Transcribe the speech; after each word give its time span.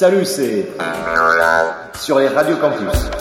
Salut, 0.00 0.24
c'est 0.24 0.66
sur 1.98 2.18
les 2.20 2.28
radios 2.28 2.56
campus. 2.56 3.19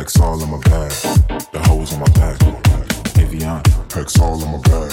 Hex 0.00 0.18
all 0.18 0.42
in 0.42 0.48
my 0.50 0.56
bag. 0.60 0.90
The 1.52 1.60
hoes 1.68 1.92
on 1.92 2.00
my 2.00 2.08
back. 2.16 2.38
Avion. 3.20 3.60
Hex 3.92 4.18
all 4.18 4.42
in 4.42 4.50
my 4.50 4.56
bag. 4.64 4.90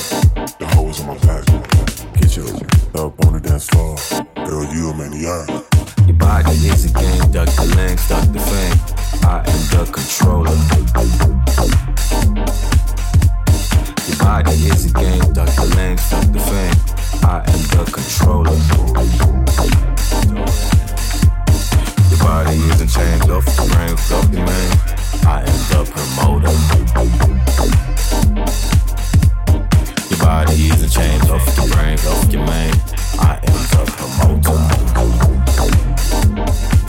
The 0.59 0.67
hoes 0.75 0.99
on 0.99 1.07
my 1.07 1.17
back. 1.23 1.45
Get 2.19 2.35
your 2.35 2.51
up 2.99 3.15
on 3.25 3.31
the 3.31 3.39
dance 3.39 3.67
floor. 3.69 3.95
Girl, 4.45 4.65
you 4.67 4.89
a 4.89 4.93
maniac. 4.99 5.47
Your 6.05 6.17
body 6.17 6.51
is 6.51 6.91
a 6.91 6.93
game. 6.99 7.31
Duck 7.31 7.47
the 7.55 7.73
legs, 7.77 8.09
duck 8.09 8.27
the 8.33 8.39
fang. 8.51 8.75
I 9.23 9.47
am 9.47 9.61
the 9.71 9.87
controller. 9.95 10.51
Your 14.11 14.17
body 14.19 14.51
is 14.67 14.91
a 14.91 14.93
game, 14.93 15.23
duck 15.31 15.47
the 15.55 15.71
legs, 15.77 16.03
duck 16.11 16.27
the 16.35 16.39
fame. 16.51 16.75
I 17.23 17.47
am 17.47 17.63
the 17.71 17.87
controller. 17.95 18.59
Your 22.11 22.19
body 22.19 22.59
isn't 22.75 22.89
chained 22.89 23.31
off 23.31 23.45
the 23.45 23.63
brain, 23.71 23.95
fuck 23.95 24.29
the 24.31 24.43
man. 24.43 24.96
I 25.27 25.41
am 25.41 25.59
the 25.69 25.81
promoter. 25.91 26.53
Your 30.09 30.19
body 30.19 30.69
is 30.69 30.79
the 30.81 31.65
brain, 31.73 31.97
your 32.31 32.45
main. 32.45 32.73
I 33.19 33.35
am 33.35 33.59
the 33.73 33.83
promoter. 33.97 34.59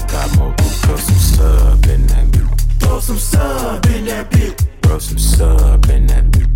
Got 0.06 0.28
more, 0.38 0.54
throw 0.54 0.96
some 0.96 1.18
sub 1.18 1.86
in 1.86 2.06
that. 2.06 2.24
Throw 2.78 3.00
some 3.00 3.18
sub 3.18 3.86
in 3.86 4.04
that 4.06 4.30
bitch. 4.30 4.54
Throw 4.82 4.98
some 4.98 5.18
sub 5.18 5.90
in 5.90 6.06
that 6.06 6.24
bitch. 6.30 6.47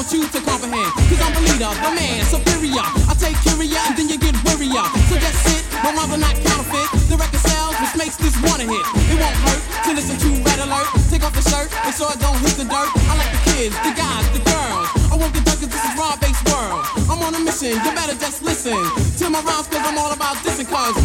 want 0.00 0.12
you 0.16 0.24
to 0.24 0.40
comprehend. 0.48 0.88
Cause 1.12 1.20
I'm 1.20 1.32
the 1.36 1.44
leader, 1.44 1.68
the 1.68 1.90
man, 1.92 2.24
superior. 2.24 2.80
I 3.04 3.12
take 3.20 3.36
curia 3.44 3.76
and 3.84 3.92
then 4.00 4.08
you 4.08 4.16
get 4.16 4.32
wearier. 4.48 4.80
So 5.12 5.20
just 5.20 5.36
sit 5.44 5.60
no 5.84 5.92
mother 5.92 6.16
not 6.16 6.32
counterfeit. 6.40 6.88
The 7.12 7.20
record 7.20 7.44
sells, 7.44 7.76
which 7.84 7.92
makes 8.00 8.16
this 8.16 8.32
one 8.48 8.64
a 8.64 8.66
hit. 8.66 8.84
It 9.12 9.20
won't 9.20 9.36
hurt 9.44 9.60
to 9.60 9.90
listen 9.92 10.16
to 10.16 10.28
Red 10.40 10.56
Alert. 10.64 10.88
Take 11.12 11.20
off 11.20 11.36
the 11.36 11.44
shirt, 11.44 11.68
make 11.84 11.92
sure 11.92 12.08
it 12.08 12.16
don't 12.16 12.40
hit 12.40 12.56
the 12.56 12.64
dirt. 12.64 12.88
I 12.88 13.12
like 13.20 13.28
the 13.28 13.42
kids, 13.52 13.76
the 13.84 13.92
guys, 13.92 14.24
the 14.32 14.40
girls. 14.40 14.88
I 15.12 15.20
won't 15.20 15.36
get 15.36 15.44
cause 15.44 15.68
this 15.68 15.84
is 15.84 15.92
raw 16.00 16.16
based 16.16 16.48
world. 16.48 16.80
I'm 17.04 17.20
on 17.20 17.36
a 17.36 17.40
mission, 17.44 17.76
you 17.76 17.90
better 17.92 18.16
just 18.16 18.40
listen. 18.40 18.80
To 19.20 19.24
my 19.28 19.44
rhymes 19.44 19.68
cause 19.68 19.84
I'm 19.84 20.00
all 20.00 20.16
about 20.16 20.40
this 20.40 20.64
and 20.64 20.68
cause. 20.68 20.96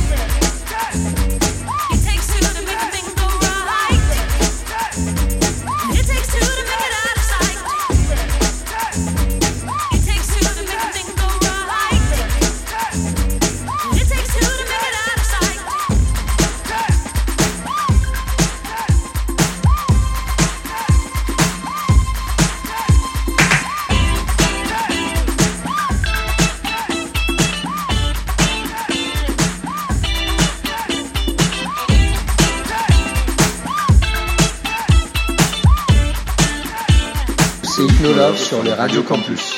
Radio 38.86 39.01
Campus. 39.01 39.54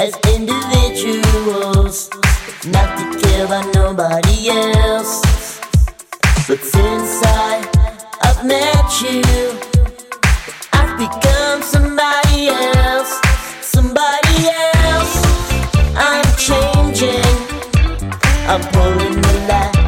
as 0.00 0.14
individuals, 0.34 2.08
not 2.68 2.88
to 2.96 3.20
care 3.20 3.44
about 3.44 3.66
nobody 3.74 4.48
else. 4.48 5.20
But 6.48 6.60
since 6.60 7.20
I, 7.22 7.60
I've 8.22 8.42
met 8.46 8.88
you, 9.04 9.20
I've 10.72 10.96
become 10.96 11.60
somebody 11.60 12.48
else, 12.48 13.20
somebody 13.60 14.48
else. 14.88 15.14
I'm 15.94 16.24
changing, 16.38 17.36
I'm 18.48 18.62
pulling 18.72 19.20
the 19.20 19.46
line. 19.50 19.79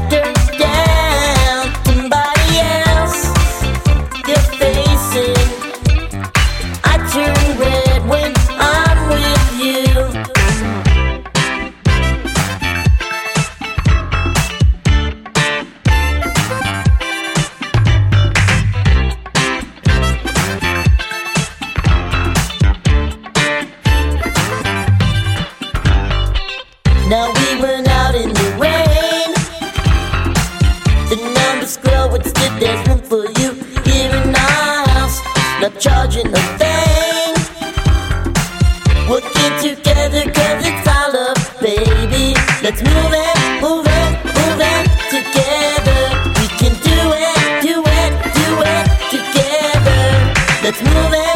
Let's 42.73 42.85
move 42.85 43.13
it, 43.13 43.61
move 43.61 43.87
it, 43.87 44.25
move 44.25 44.61
it 44.65 44.87
together. 45.11 46.01
We 46.41 46.49
can 46.57 46.73
do 46.81 47.13
it, 47.13 47.63
do 47.63 47.83
it, 47.85 48.13
do 48.33 48.49
it 48.65 48.87
together. 49.11 50.33
Let's 50.63 50.83
move 50.83 51.13
it. 51.13 51.32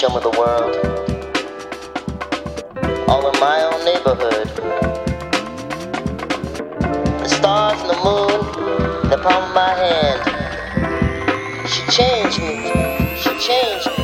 show 0.00 0.18
the 0.18 0.30
world. 0.30 0.74
All 3.06 3.30
in 3.30 3.38
my 3.38 3.64
own 3.64 3.84
neighborhood. 3.84 4.48
The 7.18 7.28
stars 7.28 7.78
and 7.82 7.90
the 7.90 7.96
moon, 7.96 9.10
the 9.10 9.18
palm 9.18 9.44
of 9.44 9.54
my 9.54 9.74
hand. 9.74 10.20
She 11.68 11.82
changed 11.92 12.40
me. 12.40 13.14
She 13.18 13.38
changed 13.46 13.88
me. 13.88 13.99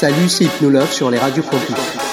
Salut, 0.00 0.30
c'est 0.30 0.44
Hypnolove 0.44 0.90
sur 0.90 1.10
les 1.10 1.18
radios 1.18 1.42
campus. 1.42 2.09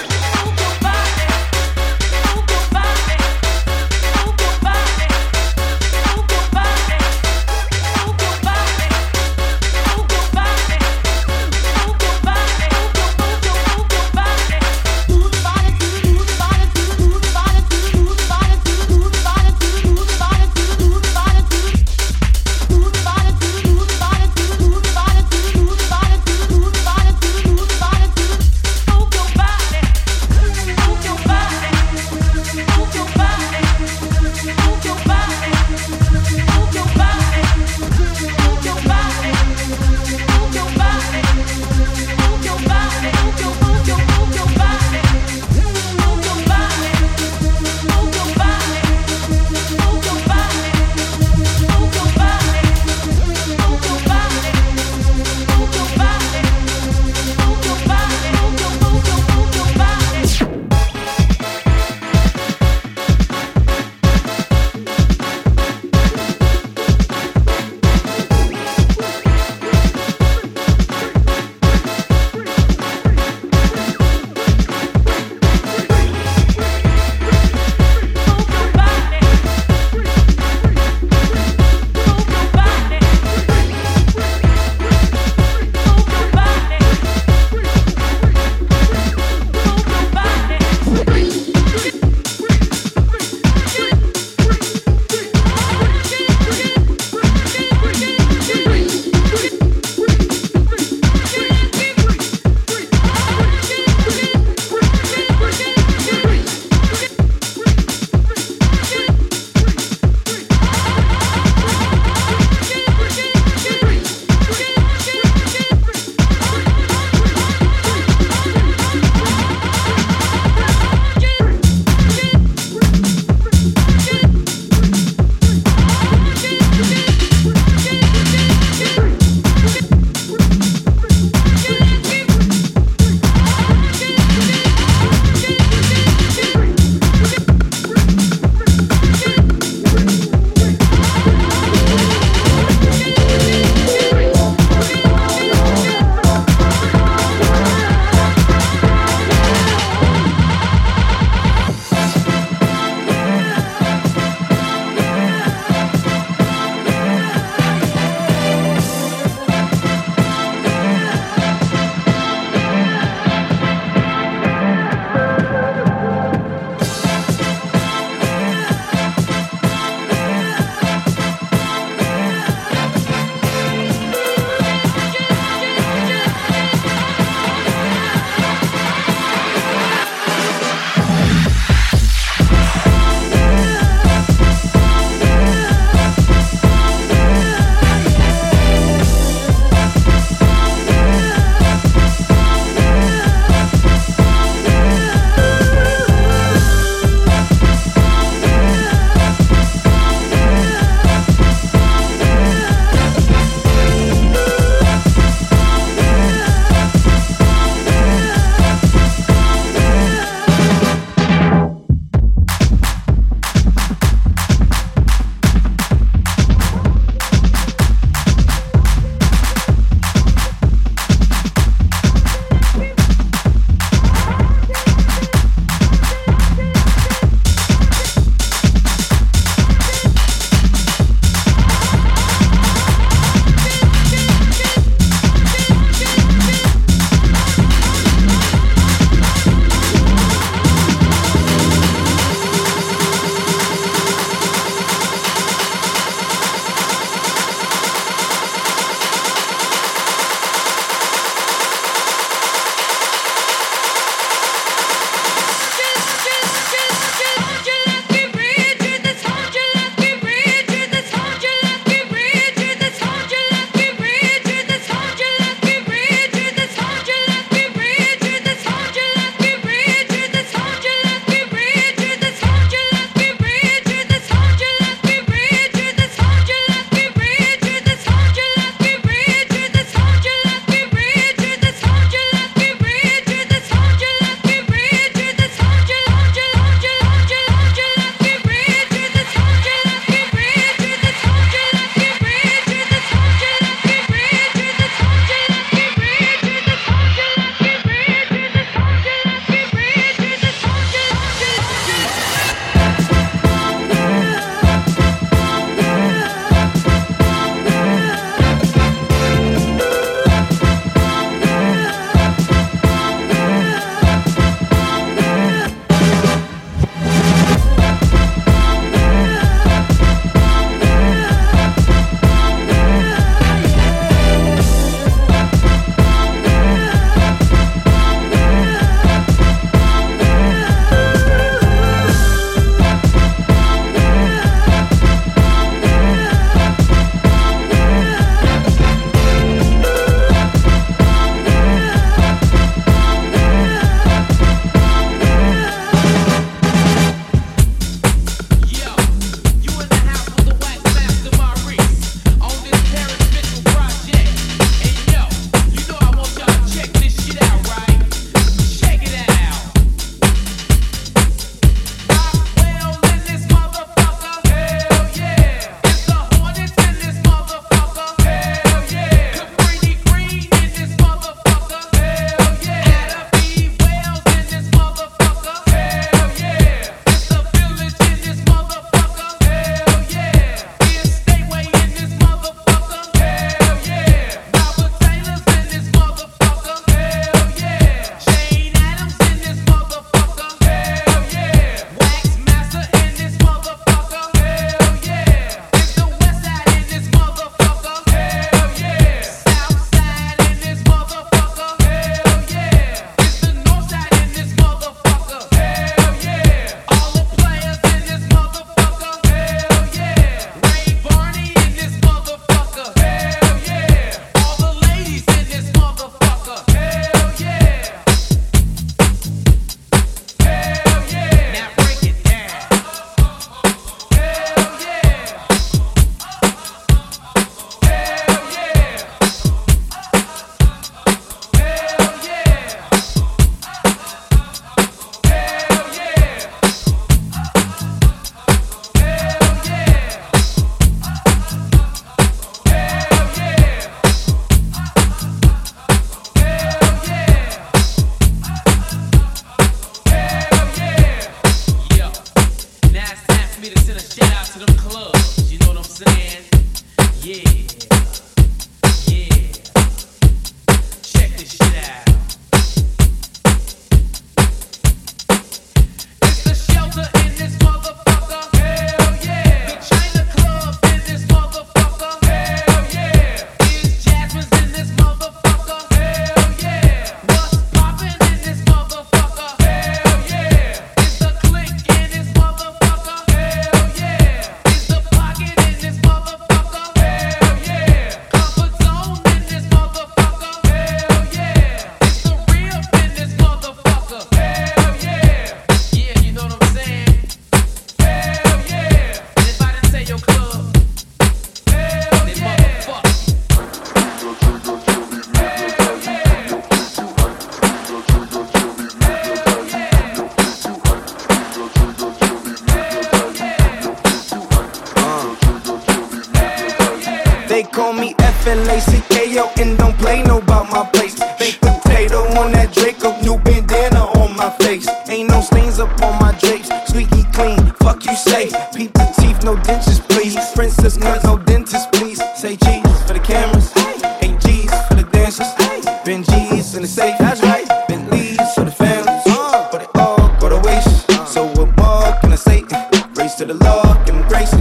The 543.47 543.53
Lord, 543.53 544.05
give 544.05 544.15
him 544.15 544.27
grace. 544.27 544.51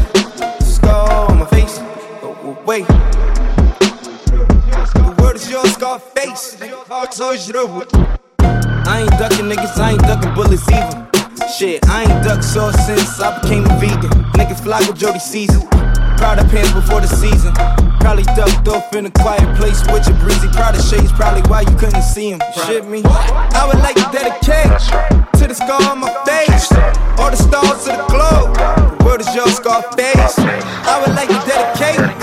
Scar 0.74 1.30
on 1.30 1.38
my 1.40 1.46
face, 1.46 1.78
oh, 2.22 2.56
wait. 2.64 2.86
The 4.94 5.14
word 5.18 5.36
is 5.36 5.50
yours, 5.50 5.72
Scarface. 5.72 6.60
I 6.62 8.15
Since 12.56 13.20
I 13.20 13.38
became 13.38 13.66
a 13.66 13.76
vegan. 13.78 14.08
Niggas 14.32 14.62
fly 14.64 14.80
with 14.88 14.96
Jody 14.96 15.18
Season. 15.18 15.60
Proud 16.16 16.38
of 16.38 16.48
pants 16.48 16.72
before 16.72 17.02
the 17.02 17.06
season. 17.06 17.52
Probably 18.00 18.24
ducked 18.32 18.66
off 18.68 18.94
in 18.96 19.04
a 19.04 19.10
quiet 19.10 19.44
place 19.60 19.84
with 19.92 20.08
your 20.08 20.16
breezy. 20.16 20.48
Proud 20.56 20.74
of 20.74 20.80
shades, 20.80 21.12
probably 21.12 21.42
why 21.50 21.68
you 21.68 21.76
couldn't 21.76 22.00
see 22.00 22.30
him. 22.30 22.40
Shit 22.64 22.88
me. 22.88 23.02
I 23.04 23.68
would 23.68 23.76
like 23.84 23.96
to 23.96 24.08
dedicate 24.08 24.72
to 25.36 25.44
the 25.44 25.52
scar 25.52 25.84
on 25.84 26.00
my 26.00 26.08
face. 26.24 26.72
All 27.20 27.28
the 27.28 27.36
stars 27.36 27.84
of 27.92 28.00
the 28.00 28.06
globe. 28.08 28.56
The 28.56 29.04
word 29.04 29.20
is 29.20 29.28
your 29.34 29.48
Scarface. 29.48 30.40
I 30.40 30.96
would 31.04 31.12
like 31.12 31.28
to 31.28 31.40
dedicate 31.44 32.15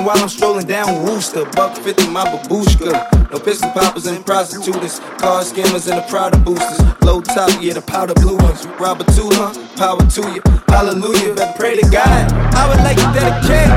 hookah. 0.00 0.06
While 0.06 0.22
I'm 0.22 0.28
strolling 0.28 0.66
down 0.66 1.04
Wooster. 1.04 1.44
Buck 1.56 1.76
50 1.76 2.08
my 2.08 2.24
babushka. 2.24 3.30
No 3.30 3.38
pistol 3.38 3.70
poppers 3.70 4.06
and 4.06 4.24
prostitutes. 4.24 4.98
Car 5.18 5.42
skimmers 5.42 5.86
and 5.86 5.98
the 5.98 6.06
Prada 6.08 6.38
boosters. 6.38 6.80
Low 7.02 7.20
top, 7.20 7.50
yeah, 7.60 7.74
the 7.74 7.82
powder 7.82 8.14
blue 8.14 8.36
ones. 8.36 8.66
Robber 8.78 9.04
two, 9.12 9.28
huh? 9.32 9.52
Power 9.76 10.00
to 10.00 10.22
you. 10.32 10.42
Hallelujah. 10.68 11.34
Better 11.34 11.52
pray 11.58 11.76
to 11.76 11.88
God. 11.90 12.32
I 12.54 12.68
would 12.68 12.82
like 12.84 12.96
to 12.96 13.10
dedicate 13.12 13.70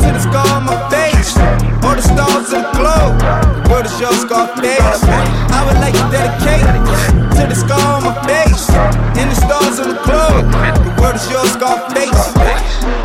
to 0.00 0.08
the 0.12 0.20
scar 0.20 0.46
on 0.56 0.64
my 0.64 0.76
face. 0.90 1.36
All 1.84 1.94
the 1.94 2.02
stars 2.02 2.52
of 2.52 2.62
the 2.62 2.72
globe. 2.78 3.18
The 3.20 3.70
word 3.70 3.86
is 3.86 4.00
your 4.00 4.12
Scarface. 4.12 5.02
I 5.04 5.60
would 5.66 5.78
like 5.80 5.94
to 5.94 6.06
dedicate 6.10 6.64
to 7.36 7.42
the 7.48 7.54
scar 7.54 7.96
on 7.96 8.04
my 8.04 8.14
face. 8.26 8.70
And 9.18 9.30
the 9.30 9.36
stars 9.36 9.78
of 9.78 9.88
the 9.88 9.98
globe. 10.04 10.46
The 10.84 11.02
word 11.02 11.16
is 11.16 11.30
your 11.30 11.44
Scarface. 11.46 12.34
Pearls 12.34 13.03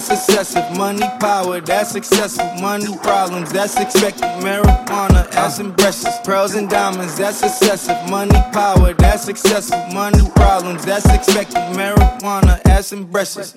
that's 0.00 0.28
excessive. 0.28 0.78
Money, 0.78 1.06
power, 1.20 1.60
that's 1.60 1.94
excessive. 1.94 2.60
Money 2.60 2.96
problems, 3.02 3.52
that's 3.52 3.78
expected. 3.78 4.22
Marijuana, 4.42 5.30
ass 5.34 5.58
and 5.58 5.76
breasts. 5.76 6.06
Pearls 6.24 6.54
and 6.54 6.70
diamonds, 6.70 7.18
that's 7.18 7.42
excessive. 7.42 8.08
Money, 8.08 8.40
power, 8.52 8.94
that's 8.94 9.28
excessive. 9.28 9.92
Money 9.92 10.26
problems, 10.34 10.86
that's 10.86 11.04
expected. 11.12 11.58
Marijuana, 11.76 12.60
ass 12.66 12.92
and 12.92 13.10
breasts. 13.10 13.56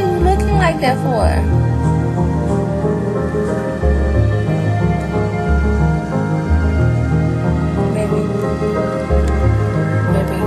You 0.00 0.18
looking 0.18 0.56
like 0.58 0.80
that 0.80 0.96
for? 1.00 1.24
Baby. 7.94 8.20
Baby. 10.12 10.38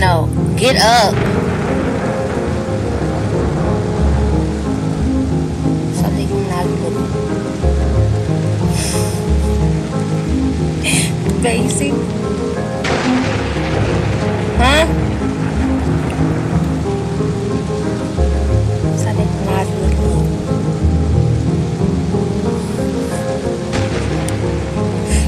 No, 0.00 0.28
get 0.56 0.76
up. 0.82 1.33
Basic. 11.44 11.92
Huh? 14.56 14.86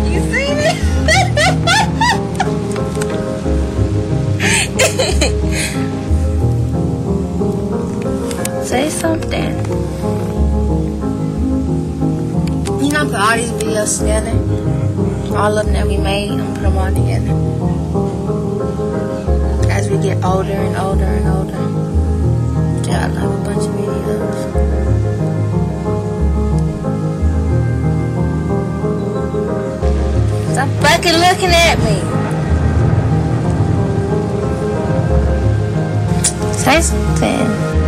You 0.07 0.21
seen 0.23 0.57
it? 0.57 0.77
Say 8.67 8.89
something. 8.89 9.53
You 12.83 12.91
know, 12.91 13.05
put 13.05 13.14
all 13.14 13.37
these 13.37 13.51
videos 13.51 13.99
together. 13.99 14.76
All 15.37 15.59
of 15.59 15.66
them 15.66 15.74
that 15.74 15.87
we 15.87 15.99
made, 15.99 16.30
I'm 16.30 16.55
put 16.55 16.62
them 16.62 16.78
all 16.78 16.89
together. 16.91 17.30
As 19.70 19.91
we 19.91 19.99
get 19.99 20.24
older 20.24 20.51
and 20.51 20.76
older 20.78 21.05
and 21.05 21.28
older. 21.28 21.61
Yeah, 22.89 23.05
I 23.05 23.09
love 23.09 23.41
a 23.41 23.45
bunch 23.45 23.64
of 23.68 23.74
videos. 23.76 24.39
Stop 30.53 30.70
fucking 30.80 31.18
looking 31.26 31.53
at 31.53 31.78
me. 31.84 31.97
Say 36.55 36.80
something. 36.80 37.86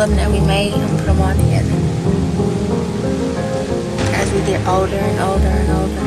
Them 0.00 0.16
that 0.16 0.30
we 0.30 0.40
made, 0.40 0.72
and 0.72 0.88
put 0.96 1.04
them 1.04 1.20
all 1.20 1.34
together. 1.34 1.74
As 4.16 4.32
we 4.32 4.40
get 4.46 4.66
older 4.66 4.96
and 4.96 5.20
older 5.20 5.46
and 5.46 5.70
older. 5.76 6.06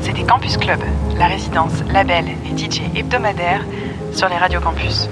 C'était 0.00 0.22
Campus 0.22 0.56
Club, 0.56 0.80
la 1.18 1.26
résidence, 1.26 1.84
label 1.92 2.24
et 2.28 2.56
DJ 2.56 2.80
hebdomadaire 2.96 3.66
sur 4.14 4.30
les 4.30 4.36
radios 4.38 4.60
campus. 4.62 5.10